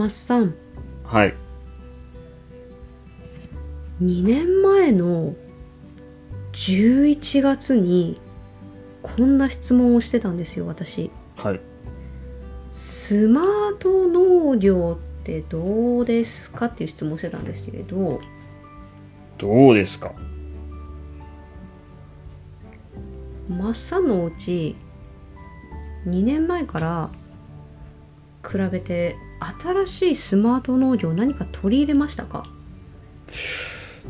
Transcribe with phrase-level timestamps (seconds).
[0.00, 0.54] マッサン。
[1.04, 1.34] はい。
[4.02, 5.34] 2年前の
[6.52, 8.18] 11月に
[9.02, 11.10] こんな質問をしてたんですよ私。
[11.36, 11.60] はい。
[12.72, 18.22] スマート農業ってどうですかっていう質問をしてたんですけれど。
[19.36, 20.14] どうですか？
[23.50, 24.74] マッサンのお家
[26.06, 27.10] 2年前から
[28.46, 29.16] 比べて
[29.62, 32.44] 新しいスマート農業何か取り入れましたか？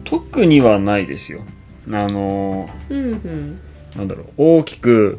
[0.05, 1.43] 特にはないですよ。
[1.89, 3.61] あのうんうん。
[3.97, 5.19] なんだろう大きく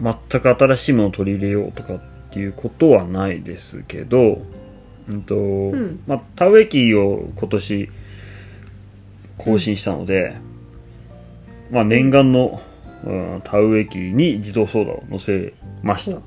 [0.00, 4.42] 全く新しいものを取り入れようとかっていうことはないですけど、
[5.08, 6.00] うんとん。
[6.06, 7.90] まあ、田植え機を今年
[9.38, 10.36] 更新したので、
[11.70, 12.60] まあ、念願の、
[13.04, 16.20] うん田植え機に自動操舵を載せました。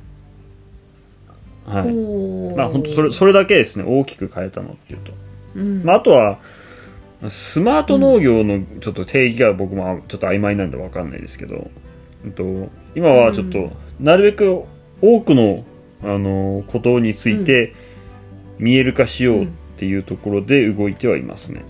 [1.65, 2.55] はい。
[2.55, 3.85] まあ本当それそれだけですね。
[3.87, 5.11] 大きく変えたのっていうと、
[5.55, 5.83] うん。
[5.83, 6.39] まあ、あとは
[7.27, 11.69] スマート農業のちょっと定義が僕もちょっと曖昧なんで分かんないですけど、
[12.25, 14.63] うんと、今はちょっとなるべく
[15.01, 15.63] 多くの、
[16.03, 17.75] あのことについて
[18.57, 21.63] 見える化しようっていうところで動いてはいますね。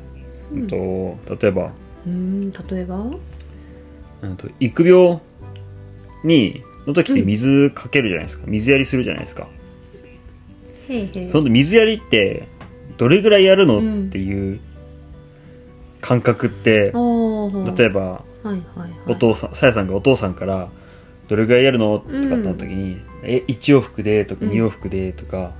[0.52, 0.68] うん。
[0.68, 1.72] と例えば、
[2.08, 3.06] うん例えば？
[4.22, 5.22] うんと育苗
[6.24, 9.48] にの時って水かけるじゃないですか、水やりするじゃないですか。
[11.30, 12.48] その水やりって
[12.98, 14.60] どれぐらいやるの、うんっていう
[16.02, 16.92] 感覚って
[17.78, 18.24] 例えば
[19.08, 20.70] お父さんさやさんがお父さんから
[21.30, 24.52] 「どれぐらいやるの?」とかってなった時に「え1往復で」とか「うん。
[24.52, 25.52] 2往復で」とか、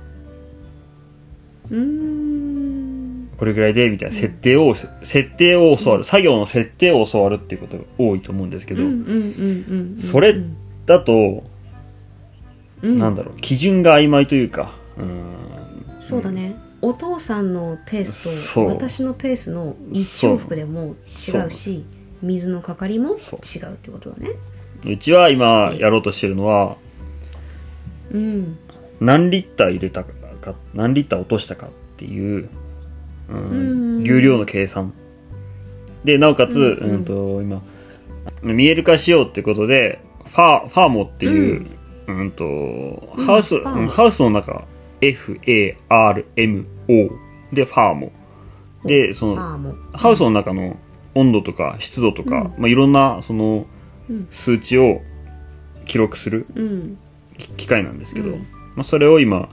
[1.70, 3.28] うーん。
[3.36, 9.98] これぐらいでみたいな設定を、設定を教わる、作業の設定を教わるっていうことが多いと思うんですけど、うんうんうんうんうん。
[9.98, 10.36] それ
[10.86, 11.42] だと、
[12.82, 12.98] うん。
[12.98, 15.24] なんだろう基準が曖昧というかうん。
[16.00, 16.56] そうだね。
[16.80, 21.84] お父さんのペースと私のペースの一そう往復でも違うし
[22.20, 24.30] 水のかかりも違うってことだね。
[24.84, 26.76] うちは今やろうとしてるのは
[28.10, 28.58] うん。
[29.00, 32.48] 何リッター入れたか何リッター落としたかっていう、
[33.28, 33.54] うんう
[34.00, 34.04] ん。
[34.04, 34.92] 流量の計算。
[36.04, 37.00] でなおかつ、ううん。
[37.02, 37.62] んと今
[38.42, 41.66] 見える化しようってことでファファーモっていう、
[42.08, 42.30] うん。
[42.32, 44.64] とハウス、ハウスの中
[45.02, 46.64] FARMO
[47.52, 48.12] でファーモ。
[48.84, 50.76] でそのハウスの中の
[51.14, 52.62] 温度とか湿度とか、うん。
[52.62, 53.66] まあ、いろんなその
[54.08, 54.26] うん。
[54.30, 55.00] 数値を
[55.84, 56.46] 記録する
[57.56, 58.38] 機械なんですけど、うん。
[58.74, 59.48] まあ、それを今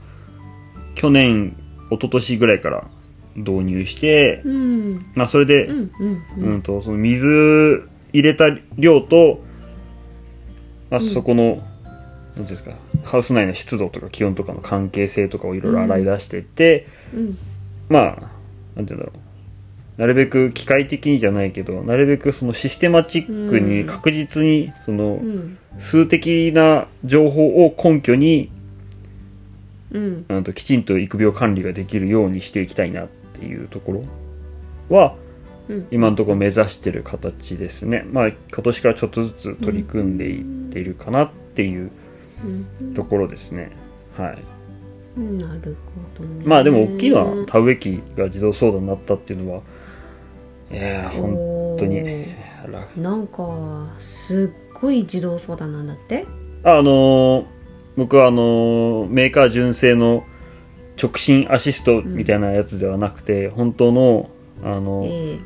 [0.94, 1.56] 去年
[1.90, 2.88] 一昨年ぐらいから
[3.34, 5.06] 導入して、うん。
[5.14, 9.40] まあ、それで、うんとその水入れた量と、
[10.90, 11.08] まあ、うん。
[11.08, 11.62] そこの、なんてい
[12.38, 12.72] うんですか
[13.04, 17.38] ハウス内の湿度とか気温とかの関係性とかをいろいろ洗い出していって、うん。
[17.88, 18.28] まあ
[18.76, 20.00] なんていうんだろう。
[20.00, 25.58] なるべく機械的にじゃないけどなるべくそのシステマチックにうん確実にそのうん。
[25.78, 28.50] 数的な情報を根拠に
[29.92, 30.24] うん。
[30.28, 34.04] うんときちんと育苗管理ができるようにしていきたいなっていうところ
[34.96, 35.14] は
[35.68, 35.86] うん。
[35.90, 38.06] 今のところ目指してる形ですね。
[38.10, 41.90] まあ今年からちょっとずつ取り組んでいっているかなっていううん
[42.94, 43.70] ところですね。
[44.16, 44.38] はい。
[45.16, 45.76] うんなる
[46.16, 46.42] ほどね。
[46.44, 49.60] まあでも大きいのは田植え機が自動操舵になったっていうのは
[50.70, 52.00] いやー本当に。
[52.96, 56.26] なんかすっごい自動操舵なんだって？
[56.62, 57.44] あのー
[57.96, 60.24] 僕はあのーメーカー純正の
[61.02, 64.30] 直進アシストみたいなやつではなくて、本当の
[64.62, 65.38] あのええ。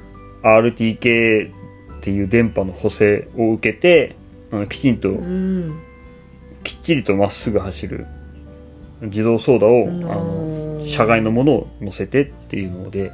[0.43, 1.51] RTK
[1.99, 4.15] っていう電波の補正を受けて
[4.51, 5.81] あのきちんとうん
[6.65, 8.07] きっちりとまっすぐ走る
[9.03, 10.05] 自動操舵を、うん。
[10.05, 13.13] あの車外のものを乗せてっていうので。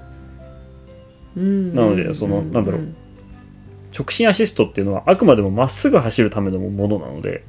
[1.36, 1.74] うん。
[1.74, 2.80] なのでそのなんだろう。
[3.96, 7.42] 直進アシストっていうのはあくまでもまっすぐ走るためのものなので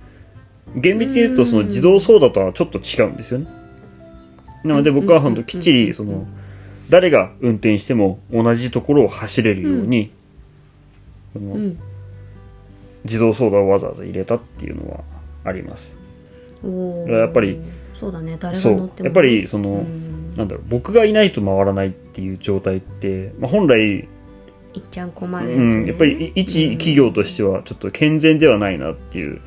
[0.76, 3.48] 厳密に言うとその自動操舵とはちょっと違うんですよね。
[4.64, 6.26] なので僕は本当きっちりその
[6.90, 10.12] 誰が運転しても同じところを走れるように、
[11.34, 11.80] そのうん
[13.04, 15.00] 自動操舵をわざわざ入れたっていうのは
[15.44, 15.98] あります。
[16.64, 17.12] おー。
[17.12, 17.60] やっぱり
[18.02, 18.36] そうだね。
[18.40, 19.06] 誰が乗っても。
[19.06, 20.32] やっぱりその、うん。
[20.36, 20.64] なんだろう。
[20.68, 24.08] 僕がいないと回らないっていう状態って、まあ、本来、
[24.74, 29.42] いっちゃん困るつうん、ねやっぱりい一企業としてはちょっと健全ではないなっていう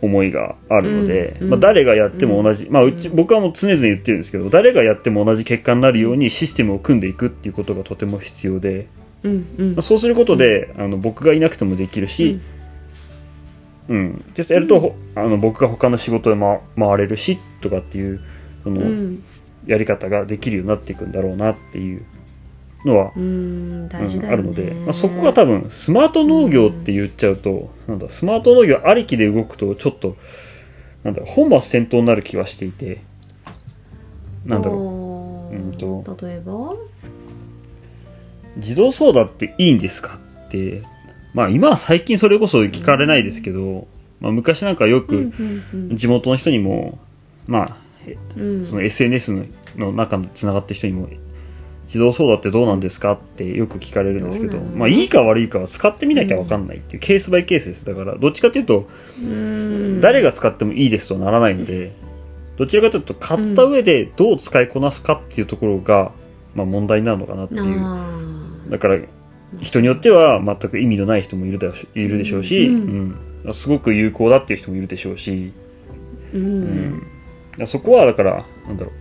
[0.00, 1.50] 思いがあるので、うん。
[1.50, 8.86] まあ、誰がやっても同じ、まあ、うち僕はもう常々言ってるんですけど誰がやっても同じ結果になるようにシステムを組んでいくっていうことがとても必要で、
[9.22, 9.46] うん。
[9.58, 9.68] うん。
[9.74, 12.40] まあ、そうすることで、あの僕がいなくてもできるし、
[13.88, 14.24] うん。
[14.34, 18.20] でやると、ほあの僕が他の仕事で、ま、回れるしとかっていう
[18.64, 19.22] その、うん。
[19.66, 22.02] やり方ができるようになっていくんだろうなっていう
[22.86, 23.98] のは、うんあ
[24.36, 30.16] るので、まあ、そこが多分スマート農業って言っちゃうと、なんだスマート農業ありきで動くとちょっと
[31.02, 33.02] なんだ本末転倒になる気はしていて
[34.46, 36.16] なんだろろうんと。
[36.22, 36.72] 例えば？
[36.72, 36.78] う
[38.56, 40.82] 自動操舵っていいんですかって
[41.34, 43.86] まあ今は最近それこそ聞かれないですけど、
[44.20, 45.32] まあ、昔なんかよく
[45.92, 46.98] 地元の人にも
[47.46, 47.76] まあ
[48.36, 48.64] うん。
[48.64, 49.44] その SNS の
[49.76, 51.08] の中のつながってる人にも
[51.84, 53.12] 自動操舵ってどうなんですか？
[53.12, 57.84] ってよく聞かれるんですけどまあいいか悪いかは使ってみなきゃ分かんないっていう、ケースバイケースです。
[57.84, 58.88] だからどっちかというと
[59.22, 60.00] うん。
[60.00, 61.92] 誰が使ってもいいですとはならないので
[62.56, 66.12] どちらかというと買った上でどう使いこなすかっていうところが、
[66.54, 67.62] まあ、問題になるのかなっていう。
[67.78, 68.08] あ
[68.68, 68.98] だから
[69.60, 71.58] 人によっては全く意味のない人もいる
[71.94, 72.72] いるでしょうし、う
[73.44, 73.54] うん。
[73.54, 76.38] すごく有効だっていう人もいるでしょうし、ーう
[77.58, 77.66] うん。
[77.66, 78.94] そこはだからなんだろう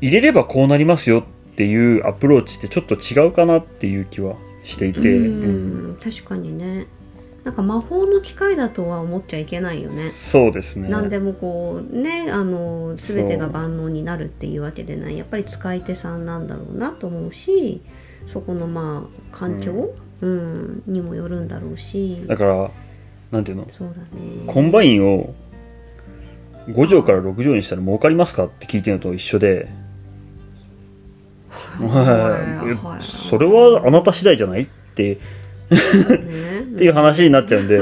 [0.00, 5.98] 入れればこうなりますよっていうアプローチってちょっと違うかなっていう気はしていて、うん。
[6.02, 6.86] 確かにね。
[7.44, 10.02] なんか魔法の機械だとは思っちゃいけないよね。
[10.10, 10.88] そうですね。
[10.90, 15.16] 何でもこうねあの全てが万能になるっていうわけでない。
[15.16, 17.80] やっぱり使い手さんなんだろうなと思うし
[18.28, 19.90] そこのまあ環境、
[20.20, 20.82] うん。
[20.86, 22.24] にもよるんだろうし。
[22.26, 22.70] だから
[23.30, 23.66] なんていうの？
[23.70, 24.06] そうだね。
[24.46, 25.34] コンバインを
[26.68, 29.68] 5条から6条にしたら儲かりますかって聞いてるのと一緒で、
[31.78, 35.14] はいはい それはあなた次第じゃないって。
[35.14, 35.20] ね。
[36.74, 37.78] っていう話になっちゃうんで、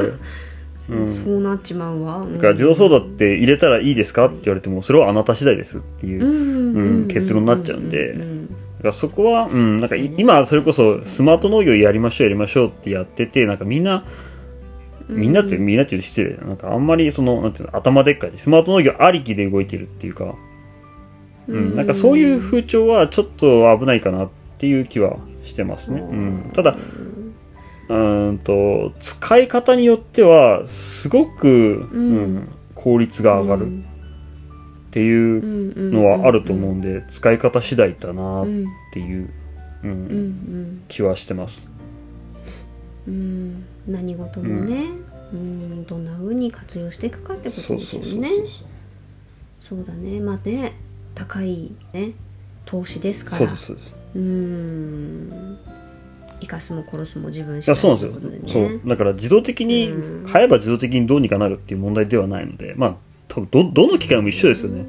[0.88, 2.20] うん、そうなっちまうわ。
[2.20, 4.26] だだから自動操舵って入れたらいいですか？
[4.26, 7.08] って言われてもそれはあなた次第ですっていう、うん。
[7.08, 8.14] 結論になっちゃうんで。
[8.14, 8.35] ん
[8.78, 14.04] だからそこは、うん、なんかい今それこそスマート農業やりましょうやりましょうってやっててなんかみんな
[15.08, 20.34] みんなってみんなっていうと失礼だななんかあんまりそのなんていうの頭でっかいでスマート農業ありきで動いてるっていうか、
[21.48, 24.28] うん、なんかそういう風潮はちょっと危ないかなっ
[24.58, 26.76] ていう気はしてますね、うん、ただ
[27.88, 32.48] うーんと使い方によってはすごく、うん。
[32.86, 33.66] 効率が上がる
[34.96, 39.28] っていうのはあると思うんで、使い方次第だなっうんていう、
[39.84, 41.68] うんうんうん気はしてます。
[43.06, 44.86] うん何事もね、
[45.34, 48.30] うん、どんな風に活用していくかってことですよね。
[49.60, 50.18] そうだね。
[50.18, 50.72] まあね
[51.14, 52.12] 高いね
[52.64, 53.36] 投資ですから。
[53.36, 53.96] そうですそうです。
[54.14, 55.58] うん。
[56.40, 58.18] 生かすも殺すも自分いやそうなんですよ。
[58.18, 58.62] といことでそう。
[58.62, 60.26] ねだから自動的にうん。
[60.26, 64.86] 買えば自動的にどうにかなるっていう問題ではないのでまあ多分どどの機械も一緒ですよね、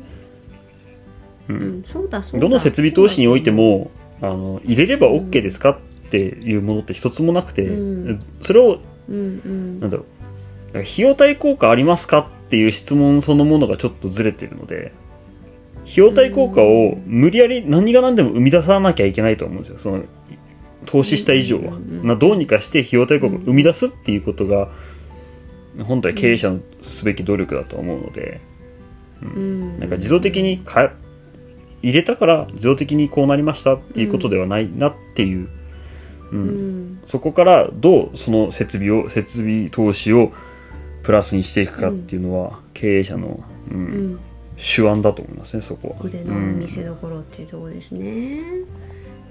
[1.50, 2.40] ううんん、そうだそうだ。
[2.40, 3.92] どの設備投資においても
[4.22, 5.78] あの入れれば OK ですかっ
[6.10, 8.20] ていうものって一つもなくて、うん。
[8.42, 8.80] それを
[9.10, 9.80] うんうん。
[9.80, 10.06] なんだろ
[10.74, 14.94] う費用対効果ありますかっていう質問そのものがちょっとずれてるので
[15.84, 20.04] 費用対効果を無理やり何が何でも生み出さなきゃいけないと思うんですよその
[20.86, 22.08] 投資した以上は、うんうんうん。
[22.08, 24.70] などうにかして費用対効果を生み出すっていうことが
[25.84, 28.42] 本来経営者のすべき努力だと思うので、
[29.22, 29.80] うん。
[29.80, 30.92] なんか自動的にかえ
[31.84, 35.50] 入れたから自動的にこうなりましたっていうことではないなっていう、
[36.32, 36.40] うん。
[36.40, 37.00] うん。
[37.06, 40.32] そこからどうその設備を設備投資を
[41.04, 43.80] プラスにしていくかっていうのは経営者の、うんう
[44.16, 44.20] ん。
[44.58, 45.96] 手腕だと思いますねそこは。
[46.04, 48.42] 腕の見せ所っていうところですね、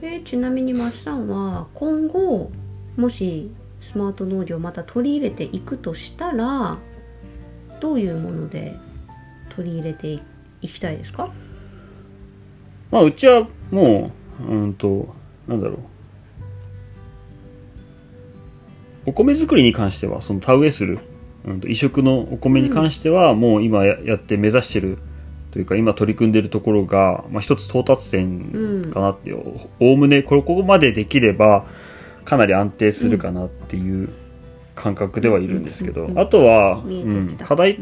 [0.01, 2.51] えちなみにマスさんは今後
[2.97, 6.79] もしスマート農業をまた取り入れていくとしたら
[7.81, 8.75] どういうもので
[9.51, 10.21] 取り入れて
[10.61, 11.31] いきたいですか？
[12.91, 15.15] まあうちはもううんと
[15.47, 15.79] なんだろう。
[19.07, 20.99] お米作りに関してはその田植えする、
[21.45, 24.99] うん、と移植のお米に関しては、もう今ややって目指してる
[25.53, 31.67] というか今取り組んでるところが、まあ、一つ到達点かなっておおむねこれここまでできれば
[32.27, 34.11] かなり安定するかなっていう
[34.75, 37.79] 感覚ではいるんですけど、うんあとは、うん課題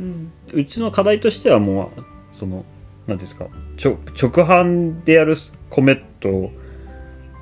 [0.52, 2.64] うちの課題としてはもうその
[3.08, 3.46] 何ですか
[3.82, 5.36] 直販でやる
[5.70, 6.50] 米と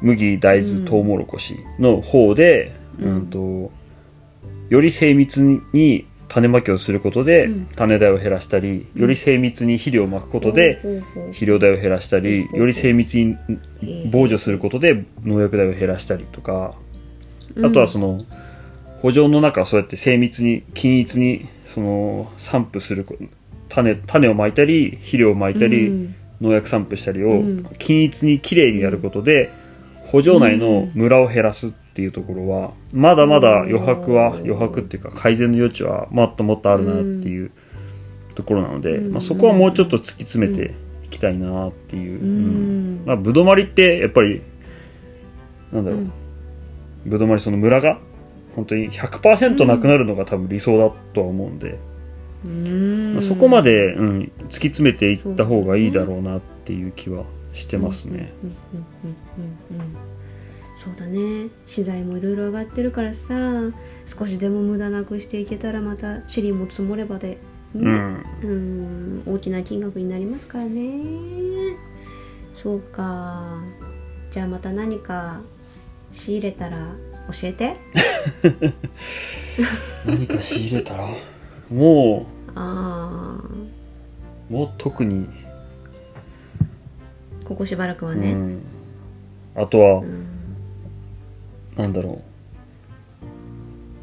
[0.00, 3.70] 麦大うん豆トウモロコシの方で、ううんんと
[4.70, 5.42] より精密
[5.74, 7.68] に種まきをすることでうん。
[7.76, 10.80] 種代を減らしたり、より精密に肥料をまくことで
[11.32, 13.36] 肥料代を減らしたりより精密に
[13.82, 14.08] えー。
[14.10, 16.91] 防除することで農薬代を減らしたりとか、うん
[17.64, 18.18] あとはその
[19.02, 23.16] 補助の中そうやって精密に均一にその散布するこ
[23.68, 26.14] 種種をまいたり肥料をまいたり、うん。
[26.42, 27.64] 農薬散布したりをうん。
[27.78, 29.50] 均一にきれいにやることで
[30.06, 34.34] 補助内のムラを減らすっていうところはまだまだ余白はうん。
[34.40, 37.50] 余白っていうか改善の余地はもっともっとあるなっていう
[38.34, 44.42] ところなので、うんまあ、そこはもうちょっと突き詰めていきたいなっていう、まあぶどまりってやっぱり
[45.70, 46.12] なんだろう、うん
[47.04, 48.00] ぶどまりそのムラが
[48.54, 51.78] 本当に100%なくなるのが多分理想だとは思うんで、
[52.44, 53.12] うん。
[53.14, 58.32] まあそこまで、うん、突き詰めていった方がいいだろうなっていう気はしてますね。
[60.76, 61.48] そうだね。
[61.66, 63.70] 資材もいろいろ上がってるからさ
[64.06, 67.38] 少しでも無駄なくしていけたらまた塵も積もればで
[67.74, 68.24] ね、うん。
[68.42, 68.46] う
[69.30, 69.34] ん。
[69.34, 70.92] 大きな金額になりますからね。
[72.54, 73.62] そうか。
[74.30, 75.40] じゃあまた何か
[76.12, 76.94] 仕入れたら
[77.30, 77.76] 教えて。
[80.04, 81.08] 何か仕入れたら？
[81.70, 83.48] もああ
[84.50, 85.26] うもう特に、
[87.44, 88.62] ここしばらくはね、うん、
[89.54, 90.26] あとは、ん。
[91.76, 92.32] なんだろう。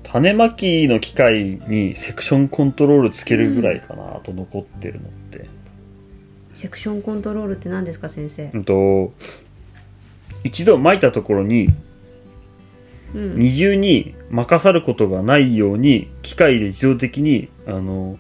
[0.04, 5.48] 種まきの機械にセクションコントロールつけるぐらいかな、あと残ってるのって。
[6.56, 8.50] セクションコントロールって何ですか先生？
[8.51, 9.13] うんと
[10.44, 11.70] 一度撒いたところに
[13.16, 13.39] うん。
[13.39, 18.18] 二重に任さることがないように機械で自動的にあの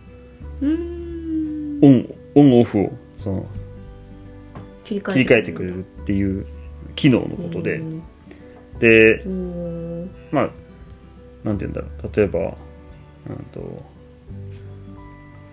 [0.61, 3.45] オンオンオフをその
[4.83, 5.85] 切り替えてくれる。
[5.85, 6.47] っていう
[6.95, 7.77] 機能のことで。
[7.77, 8.03] うん。
[8.79, 10.09] でうん。
[10.31, 10.49] まあ
[11.43, 12.15] なんて言うんだろう。
[12.15, 13.83] 例えば、うん、と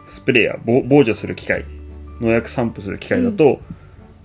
[0.08, 1.64] スプレーやぼ防除する機械
[2.20, 3.60] 農薬散布する機械だと,、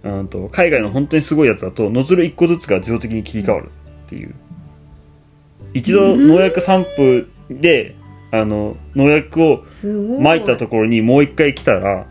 [0.03, 3.69] うん、と海外の本当にすごいやつだとノズル1個ずつが自動的に切り替わる
[4.05, 4.33] っていう
[5.73, 7.95] 一度農薬散布で
[8.31, 10.19] あの農薬をすごい。
[10.19, 12.05] 撒いたところにもう一回来たら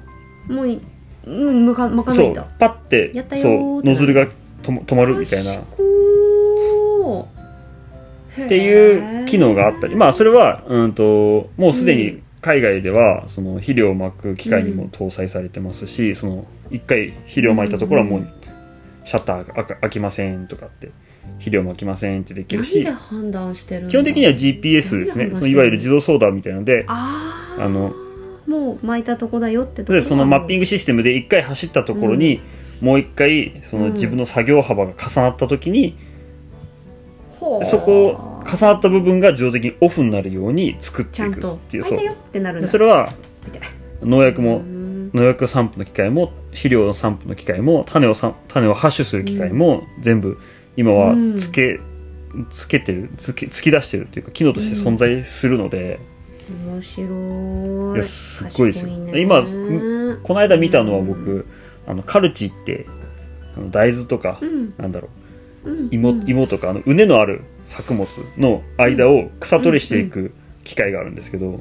[0.49, 0.81] もうい
[1.27, 4.29] うん巻か巻かなそういんだパッてやったよーそうノズルが
[4.63, 5.61] とも止まるみたいな。
[8.45, 9.97] っていう機能があったり。
[9.97, 18.27] まあそれはうんともうすでに海外ではその肥料をまく機械にも搭載されてますし、その一回肥料をまいたところはもう
[19.05, 20.91] シャッター開きませんとかって
[21.39, 25.31] 肥料まきませんってできる何しで判断してるんだ基本的には GPS ですね。
[25.33, 27.95] そのいわゆる自動操舵みたいなのであの
[28.47, 32.41] もう巻いたとこだよってとそのマッピンググシステムで一回走ったところに、
[32.81, 33.93] もう一回そのうん。
[33.93, 35.97] 自分の作業幅が重なった時に、
[37.39, 37.65] ほう。
[37.65, 42.67] そこを重なった部分が自動的にオフになるように作っていくっていうそう。
[42.67, 43.13] それは
[44.03, 44.91] 農薬もうん。
[45.15, 50.39] 農薬散布の機械も肥料の散布の機械も種をさ種を播種する機械も全部
[50.81, 51.79] 今はつけ、
[52.49, 53.11] つけてる？
[53.19, 56.01] つけ突き出してるっていうか機能として存在するので、
[56.65, 57.95] 面白い。
[57.97, 58.91] いやすっごいですよ。
[59.19, 59.43] 今
[60.23, 61.45] この間見たのは僕、
[61.87, 62.87] あのカルチって
[63.55, 64.75] あの大豆とか、うん。
[64.79, 65.11] なんだろ
[65.65, 65.71] う。
[65.71, 65.89] うん。
[65.93, 68.09] 芋芋とかあの畝のある作物
[68.39, 70.33] の間を草取りしていく
[70.65, 71.61] 機械があるんですけど、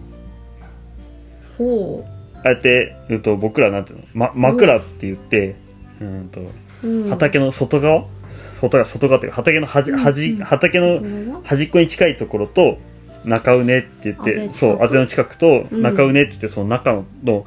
[1.58, 5.56] ほああやって、えっと、僕らなんていうの、ま、枕って言って、
[6.00, 6.40] うんと
[6.84, 10.44] う、うん、畑の外側外側外側っていうか畑の端,、うん端うん。
[10.44, 12.78] 畑の端っこに近いところと
[13.26, 15.82] 中畝って言ってそうあぜの近くとうん。
[15.82, 16.94] 中畝って言ってその中
[17.24, 17.46] の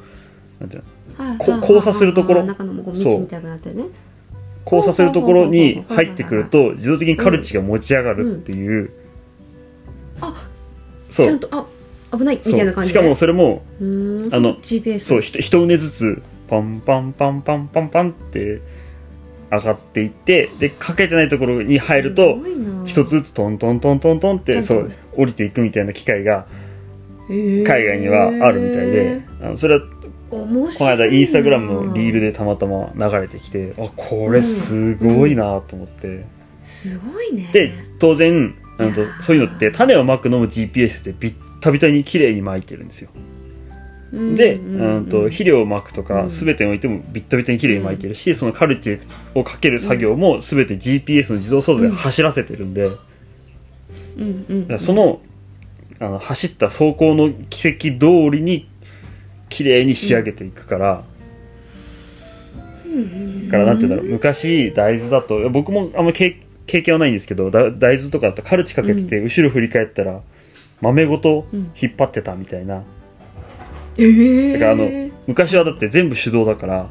[0.59, 0.83] なんていう
[1.19, 2.41] の交差するところ。
[2.41, 2.95] はいはいはい中のもこう
[4.65, 8.91] 交差するところに入ってくると自動的にカルチが持ち上がるっていう、
[10.21, 10.33] あ
[11.09, 11.27] そう。
[11.27, 11.65] ちゃんとあ
[12.17, 12.99] 危ないみたいな感じで。
[12.99, 13.83] しかもそれもあ
[14.39, 14.55] の
[14.99, 18.61] そうひと一畝ずつパンパンパンパンパンパンって
[19.57, 22.37] 上がっていってでかけてないところに入ると
[22.85, 26.45] 一つずつトントントントントンってそう降りていくみたいな機械が
[27.29, 29.81] 海海外にはあるみたいで、あのそれは
[30.29, 36.25] この間インスタグラムのリールでたまたま流れてきてあこれすごいなと思って、
[36.63, 37.49] すごいね。
[37.53, 43.09] で当然あのそういうのって種をまくのも GPS でビッタビタに綺麗にまいてるんですよ。
[43.15, 43.32] うん
[44.13, 45.05] で、うんうん。
[45.07, 46.29] と肥料をまくとかうん。
[46.29, 48.99] 全てにおいてもビッタビタに綺麗にまいてるし、そのカルチ
[49.33, 52.91] をかける作業も全て GPS の自動操作で走らせてるんで、
[54.77, 55.19] その
[55.99, 58.69] あの走った走行の軌跡通りに
[59.49, 61.03] 綺麗に仕上げていくから、
[63.45, 70.21] だからなんて言うんだろう昔大豆だと僕もあんまり経経験はないんですけどだ大豆とかだとカルチかけてて後ろ振り返ったら
[70.81, 71.45] 豆ごと
[71.81, 72.83] 引っ張ってたみたいな、
[73.97, 76.87] ええだからあの昔はだって全部手動だから。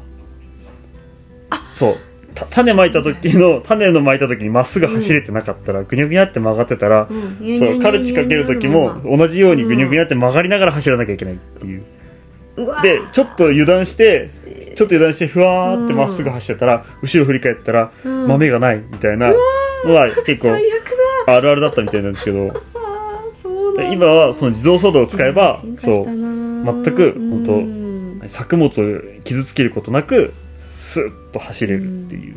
[1.73, 1.97] そう。
[2.35, 11.83] た種まいた時の種のまいた時にまっすぐ走れてなかったらぐにゃぐにゃって曲がってたら、うんそうカルチかける時も同じようにぐにゃぐにゃって曲がりながら走らなきゃいけないっていう、
[12.81, 14.29] でちょっと油断して
[14.75, 18.27] ちょっと油断してふわーってまっすぐ走ってたら、後ろ振り返ったら、うん。
[18.27, 19.31] 豆がないみたいな
[19.85, 20.57] のは結構
[21.27, 22.53] あるあるだったみたいなんですけど。
[23.91, 26.05] 今はその自動操舵を使えばそう
[26.63, 27.43] 全く本
[28.21, 32.35] 当作物を傷つけることなくスッと走れるっていう。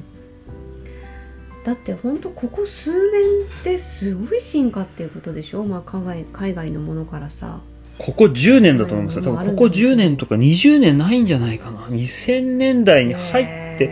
[1.64, 3.22] だって本当ここ数年
[3.60, 7.60] ってすごい進化っていうことでしょ、まあ、海外海外のものからさ。
[7.98, 9.20] ここ10年だと思います。
[9.22, 11.80] 多分ここ10年とか20年ないんじゃないかな。
[11.86, 13.46] 2000年代に入っ
[13.78, 13.90] て。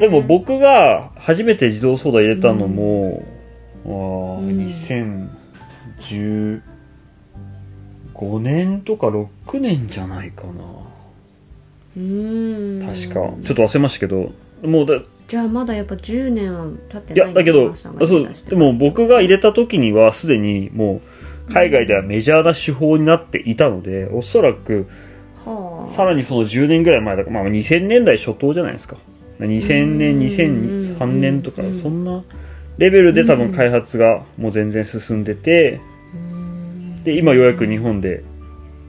[0.00, 3.24] でも僕が初めて自動ソーダ入れたのも、
[3.84, 3.94] うん、あ
[6.00, 6.62] 2010
[8.24, 10.52] 5年とか6年じゃないかな。
[11.96, 12.80] うん。
[12.80, 13.14] 確か。
[13.14, 14.32] ちょっと忘れましたけど。
[14.62, 18.34] もうだじゃあまだやっぱ10年は経ってないいやだけどそう。
[18.48, 21.02] でも僕が入れた時にはすでにも
[21.48, 24.86] う海外ではメジャーな手法になっていたので、うん、おそらく
[25.88, 28.96] さらにその10年ぐらい前だから、まあ、2000年代初頭じゃないですか。
[29.40, 32.22] 2000年2003年とかそんな
[32.78, 35.80] レベルで多分開発がもう全然進んでて、
[37.04, 38.24] で今ようやく日本で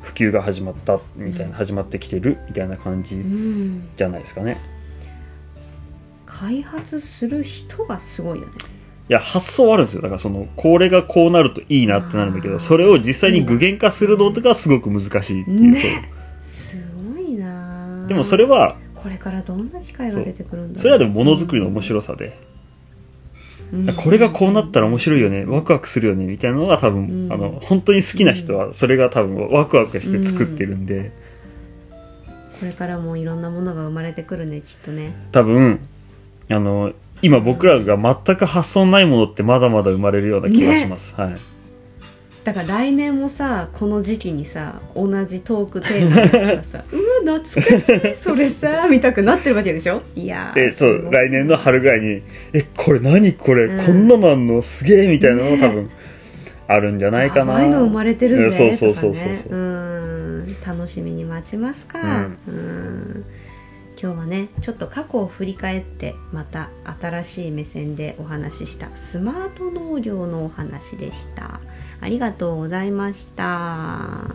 [0.01, 3.89] 普及が始まったみたいな始まってきてるみたいな感うじん。
[3.95, 4.57] じゃないですかね。
[6.25, 8.53] 開発する人がすごいよね。
[9.07, 10.01] いや発想はあるんですよ。
[10.01, 16.09] だからそのこれがこうなるといいなってなるんだけどそれを実際に具現化するのとかすごく難しいっていう、ね。
[16.39, 16.77] す
[17.13, 20.81] ごいなでもそれはこれからどんな機会が出てくるんだろう。
[20.81, 22.54] それはでもものづくりの面白さで、うん
[23.97, 25.45] これがこうなったら面白いよね。
[25.45, 26.25] ワクワクするよね。
[26.25, 27.33] みたいなのが多分、うん。
[27.33, 31.11] あの本当に好きな人はそれが多分ワクワクして作ってるんで、
[32.59, 35.13] これからもいろんなものが生まれてくるねきっとね。
[35.31, 35.79] 多分
[36.49, 41.37] あの今僕らが全く発想ないものってまだまだ生まれるような気がします、はい。
[42.43, 46.83] だから来年もさこの時期にさ同じトークテーマだったらさ
[47.25, 50.01] 懐かしいそれさ見たくなってるわけでしょ？
[50.15, 52.21] いやーでそう来年の春ぐらいに
[52.53, 53.33] 「えこれ何？
[53.33, 53.85] これ、うん。
[53.85, 54.61] こんなのあんの？
[54.61, 55.89] すげえ」みたいなのが多分
[56.67, 59.35] あるんじゃないかな、ああいうの生まれてるぜうんそうそうそうそう。
[59.35, 62.27] そううん楽しみに待ちますか。
[62.47, 63.25] うん。
[64.01, 66.69] 今日はねちょっと過去を振り返ってまた
[67.01, 71.61] 新しい目線でお話ししたスマート農業のお話でした。
[72.01, 74.29] ありがとうございました